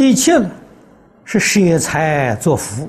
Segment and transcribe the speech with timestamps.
[0.00, 0.50] 第七呢，
[1.26, 2.88] 是舍财作福。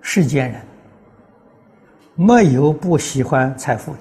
[0.00, 0.62] 世间人
[2.14, 3.98] 没有不喜欢财富的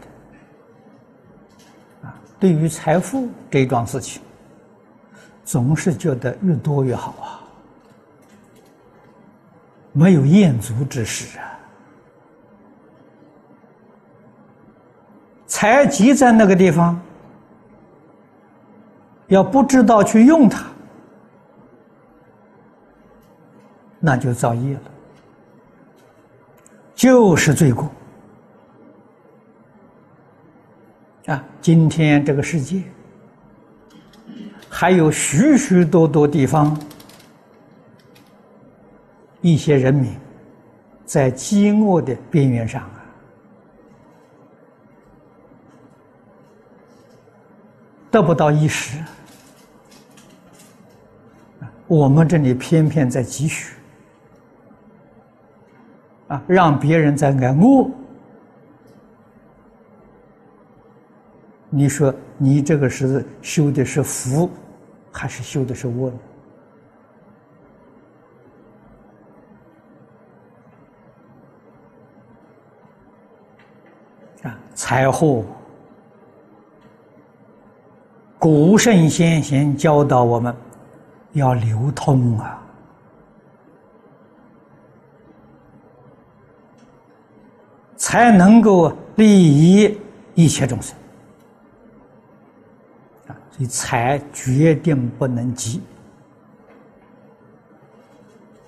[2.08, 4.22] 啊，对于财富这一桩事情，
[5.44, 7.37] 总是觉得越多越好啊，
[9.98, 11.58] 没有厌足之时啊。
[15.48, 17.02] 财集在那个地方，
[19.26, 20.68] 要不知道去用它，
[24.00, 24.82] 那就造业了。
[26.94, 27.92] 就是罪过
[31.26, 31.44] 啊！
[31.60, 32.84] 今天这个世界
[34.70, 36.80] 还有许许多多地方，
[39.42, 40.16] 一些人民
[41.06, 43.06] 在饥饿的边缘上啊，
[48.12, 48.98] 得不到衣食，
[51.88, 53.74] 我们这里偏偏在积蓄。
[56.28, 57.90] 啊，让别人在挨饿，
[61.70, 64.50] 你说你这个是修的是福，
[65.10, 66.20] 还是修的是恶呢？
[74.48, 75.44] 啊，财货，
[78.40, 80.56] 古圣先贤教导我们
[81.34, 82.64] 要流通啊。
[88.00, 90.00] 才能够利益
[90.34, 90.96] 一切众生
[93.28, 93.36] 啊！
[93.52, 95.82] 所以财决定不能急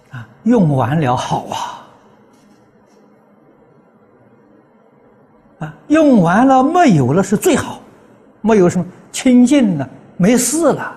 [0.09, 1.78] 啊，用完了好啊
[5.59, 7.81] 啊，用完了没有了是最好，
[8.41, 10.95] 没有什么清净了，没事了，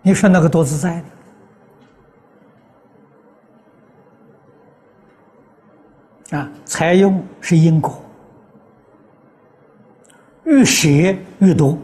[0.00, 1.04] 你说那个多自在呢？
[6.38, 8.02] 啊，财用是因果，
[10.44, 10.88] 越舍
[11.38, 11.78] 越多，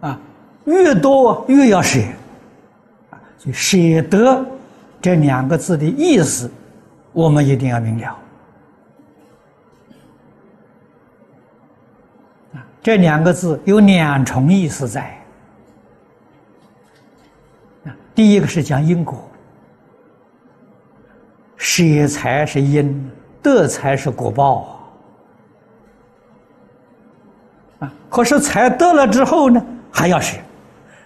[0.00, 0.18] 啊，
[0.64, 2.00] 越多越要舍，
[3.10, 4.44] 啊，所以舍得
[5.00, 6.50] 这两个字的意思，
[7.12, 8.18] 我们一定要明了。
[12.84, 15.18] 这两个字有两重意思在，
[17.86, 19.26] 啊，第一个是讲因果。
[21.56, 23.10] 舍财是因，
[23.42, 24.78] 得财是果报
[27.78, 27.90] 啊！
[28.10, 30.36] 可是财得了之后呢，还要舍，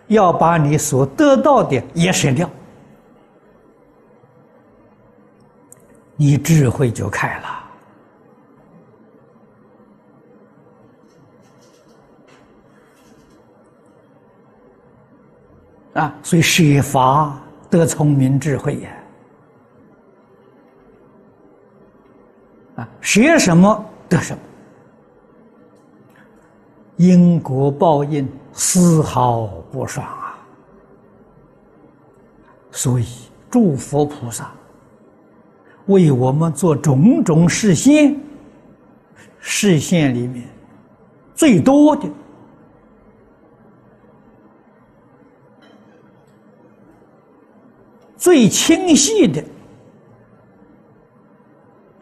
[0.09, 2.51] 要把你所得到的也舍掉，
[6.17, 7.58] 你智慧就开了
[15.95, 16.15] 啊！
[16.23, 18.91] 所以舍法得聪明智慧呀。
[22.77, 24.41] 啊，学什么得什么，
[26.97, 30.39] 因果报应丝毫不爽啊！
[32.71, 33.07] 所以，
[33.51, 34.53] 诸佛菩萨
[35.87, 38.15] 为我们做种种示现，
[39.41, 40.47] 示现里面
[41.35, 42.09] 最多的、
[48.29, 49.43] 最清晰的。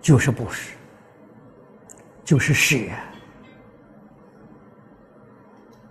[0.03, 0.75] 就是布施，
[2.25, 2.77] 就是舍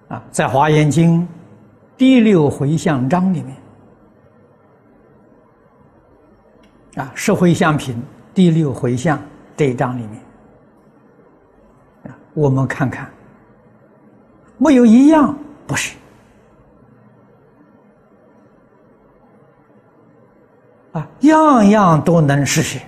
[0.10, 0.22] 啊！
[0.32, 1.22] 在《华严经》
[1.96, 3.56] 第六回向章里面
[6.98, 7.96] 啊，《十回向品》
[8.34, 9.18] 第六回向
[9.56, 10.22] 这一章里面
[12.08, 13.10] 啊，我们看看，
[14.58, 15.34] 没有一样
[15.66, 15.96] 不是
[20.96, 22.82] 啊，样样都能实现。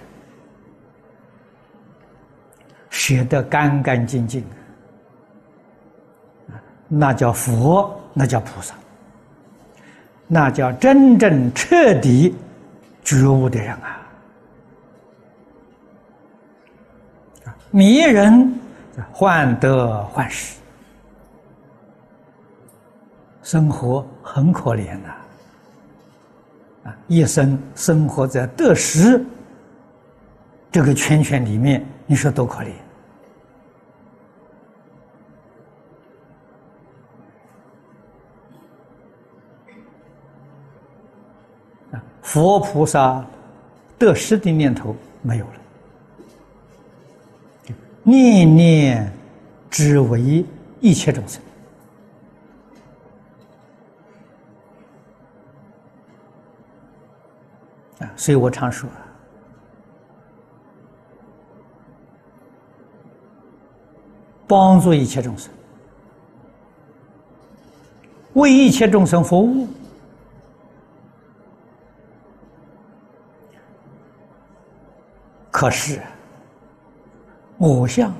[2.89, 4.43] 写得干干净净，
[6.87, 8.73] 那叫佛，那叫菩萨，
[10.25, 12.33] 那叫真正彻底
[13.03, 13.99] 觉悟的人啊！
[17.71, 18.57] 迷人
[19.11, 20.55] 患得患失，
[23.43, 25.13] 生活很可怜呐！
[27.07, 29.23] 一生生活在得失
[30.71, 32.71] 这个圈圈里面，你说多可怜？
[42.21, 43.25] 佛菩萨
[43.97, 45.53] 得失的念头没有了，
[48.03, 49.11] 念念
[49.69, 50.45] 只为
[50.81, 51.41] 一切众生。
[57.99, 58.89] 啊，所以我常说，
[64.47, 65.51] 帮助一切众生，
[68.33, 69.67] 为一切众生服务。
[75.49, 75.99] 可是，
[77.57, 78.13] 我相、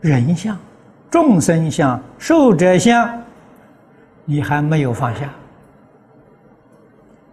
[0.00, 0.58] 人相、
[1.08, 3.22] 众生相、寿者相，
[4.24, 5.32] 你还没有放下，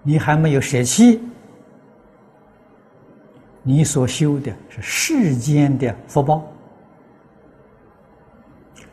[0.04, 1.20] 你还没有舍弃。
[3.68, 6.42] 你所修的是世间的福报，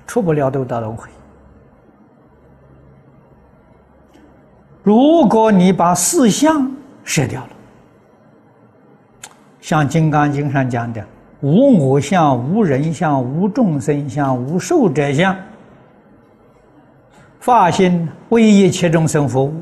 [0.04, 1.08] 出不了六道轮回。
[4.82, 6.68] 如果你把四相
[7.04, 7.50] 舍掉了，
[9.60, 11.06] 像《金刚经》上讲的
[11.40, 15.36] “无我相、无人相、无众生相、无寿者相”，
[17.38, 19.54] 发心为一切众生服务，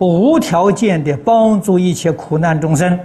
[0.00, 2.98] 无条件的帮助一切苦难众生。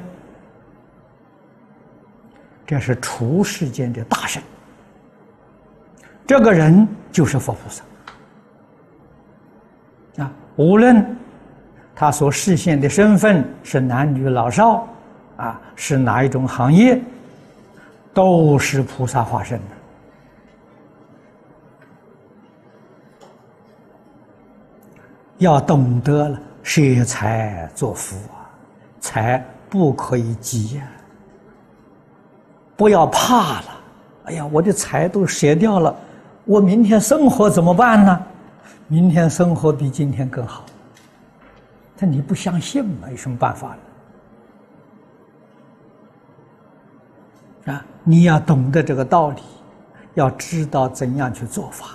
[2.65, 4.41] 这是除世间的大神，
[6.25, 7.83] 这个人就是佛菩萨
[10.23, 10.31] 啊！
[10.55, 11.17] 无论
[11.93, 14.87] 他所实现的身份是男女老少
[15.35, 17.01] 啊，是哪一种行业，
[18.13, 19.65] 都是菩萨化身的。
[25.39, 28.47] 要懂得了舍财作福啊，
[28.99, 30.87] 财不可以积呀。
[32.81, 33.65] 不要怕了，
[34.23, 35.95] 哎呀，我的财都舍掉了，
[36.45, 38.19] 我明天生活怎么办呢？
[38.87, 40.65] 明天生活比今天更好。
[41.95, 43.07] 但你不相信嘛？
[43.11, 43.77] 有什么办法
[47.65, 47.73] 呢？
[47.73, 49.43] 啊，你要懂得这个道理，
[50.15, 51.85] 要知道怎样去做法。